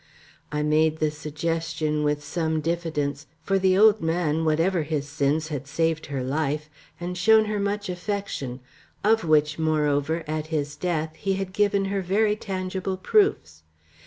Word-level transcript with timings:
I 0.51 0.63
made 0.63 0.97
the 0.97 1.11
suggestion 1.11 2.03
with 2.03 2.23
some 2.23 2.59
diffidence, 2.59 3.27
for 3.43 3.59
the 3.59 3.77
old 3.77 4.01
man, 4.01 4.45
whatever 4.45 4.81
his 4.81 5.07
sins, 5.07 5.49
had 5.49 5.67
saved 5.67 6.07
her 6.07 6.23
life, 6.23 6.71
and 6.99 7.15
shown 7.15 7.45
her 7.45 7.59
much 7.59 7.87
affection, 7.87 8.61
of 9.03 9.23
which, 9.23 9.59
moreover, 9.59 10.23
at 10.25 10.47
his 10.47 10.75
death 10.75 11.13
he 11.17 11.33
had 11.33 11.53
given 11.53 11.85
her 11.93 12.01
very 12.01 12.35
tangible 12.35 12.97
proofs. 12.97 13.61